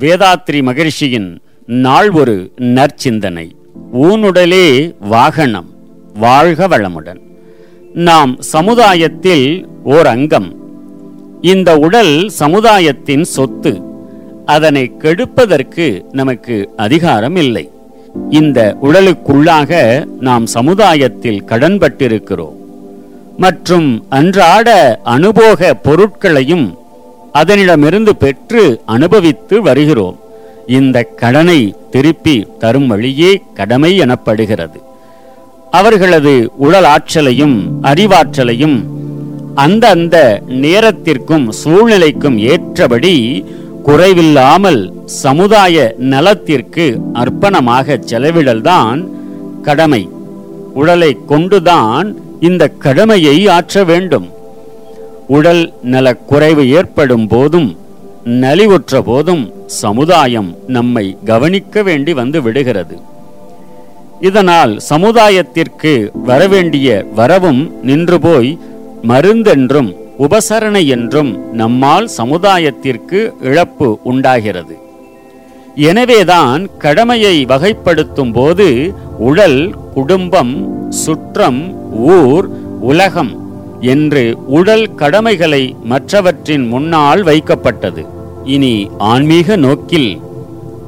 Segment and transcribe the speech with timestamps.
[0.00, 3.50] வேதாத்ரி மகிழ்ச்சியின் நாள் ஒரு நற்சிந்தனை.
[3.94, 5.66] ஊனுடலே வாகனம்
[6.14, 7.20] வாழ்க வளமுடன்.
[7.94, 10.56] நாம் சமுதாயத்தில் ஓர் அங்கம்.
[11.40, 13.80] இந்த உடல் சமுதாயத்தின் சொத்து.
[14.46, 17.70] அதனை கெடுப்பதற்கு நமக்கு அதிகாரம் இல்லை.
[18.30, 22.56] இந்த உடலுக்குள்ளாக நாம் சமுதாயத்தில் கடன்பட்டிருக்கிறோம்.
[23.36, 26.78] மற்றும் அன்றாட அனுபோக பொருட்களையும்
[27.38, 30.18] அதனிடமிருந்து பெற்று அனுபவித்து வருகிறோம்.
[30.66, 34.78] இந்த கடனை திருப்பி தரும் வழியே கடமை எனப்படுகிறது.
[35.70, 38.78] அவர்களது உடல் ஆற்றலையும் அறிவாற்றலையும்
[39.54, 40.16] அந்த அந்த
[40.64, 43.44] நேரத்திற்கும் சூழ்நிலைக்கும் ஏற்றபடி
[43.86, 49.00] குறைவில்லாமல் சமுதாய நலத்திற்கு அர்ப்பணமாக செலவிடல்தான்
[49.62, 50.02] கடமை.
[50.74, 52.08] உடலை கொண்டுதான்
[52.40, 54.26] இந்த கடமையை ஆற்ற வேண்டும்.
[55.28, 57.76] உடல் நலக் குறைவு ஏற்படும் போதும்
[58.24, 63.00] நலிவுற்ற போதும் சமுதாயம் நம்மை கவனிக்க வேண்டி வந்து விடுகிறது.
[64.20, 68.58] இதனால் சமுதாயத்திற்கு வரவேண்டிய வரவும் நின்று போய்
[69.02, 74.78] மருந்தென்றும் உபசரணை என்றும் நம்மால் சமுதாயத்திற்கு இழப்பு உண்டாகிறது.
[75.74, 80.54] எனவேதான் கடமையை வகைப்படுத்தும் போது உடல் குடும்பம்
[80.90, 82.48] சுற்றம் ஊர்
[82.80, 83.45] உலகம்
[83.94, 84.22] என்று
[84.58, 88.02] உடல் கடமைகளை மற்றவற்றின் முன்னால் வைக்கப்பட்டது.
[88.54, 88.74] இனி
[89.12, 90.10] ஆன்மீக நோக்கில்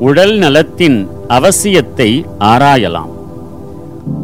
[0.09, 2.11] உடல் நலத்தின் அவசியத்தை
[2.51, 3.13] ஆராயலாம்.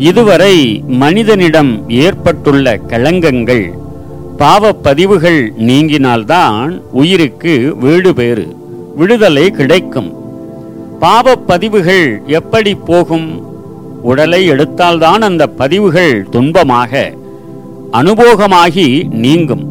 [0.08, 0.56] இதுவரை
[1.02, 1.72] மனிதனிடம்
[2.02, 3.64] ஏற்பட்டுள்ள களங்கங்கள்
[4.38, 8.46] பாவப்பதிவுகள் நீங்கினால்தான் உயிருக்கு வீடு பேறு
[8.96, 10.10] விடுதலை கிடைக்கும்.
[11.00, 12.06] பாவப்பதிவுகள்
[12.38, 13.28] எப்படி போகும்?
[14.10, 17.02] உடலை எடுத்தால்தான் அந்த பதிவுகள் துன்பமாக
[17.98, 18.86] அனுபோகமாகி
[19.24, 19.64] நீங்கும்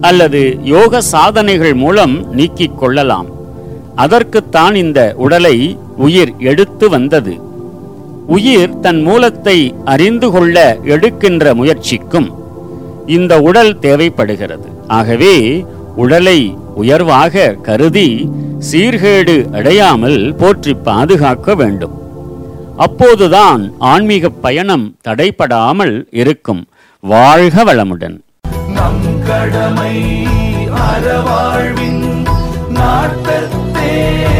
[0.00, 0.40] அல்லது
[0.74, 3.28] யோக சாதனைகள் மூலம் நீக்கிக் கொள்ளலாம்.
[3.94, 5.56] அதற்குத்தான் இந்த உடலை
[5.96, 7.34] உயிர் எடுத்து வந்தது.
[8.26, 10.56] உயிர் தன் மூலத்தை அறிந்து கொள்ள
[10.94, 12.28] எடுக்கின்ற முயற்சிக்கும்
[13.06, 14.68] இந்த உடல் தேவைப்படுகிறது.
[14.98, 15.36] ஆகவே
[15.96, 16.38] உடலை
[16.74, 18.08] உயர்வாக கருதி
[18.70, 21.96] சீர்கேடு அடையாமல் போற்றி பாதுகாக்க வேண்டும்.
[22.76, 26.62] அப்போதுதான் ஆன்மீக பயணம் தடைபடாமல் இருக்கும்.
[27.00, 28.20] வாழ்க வளமுடன்.
[28.68, 30.26] நம் கடமை
[30.68, 32.26] அறவாழ்வின்
[32.68, 34.39] நாட்டத்தே.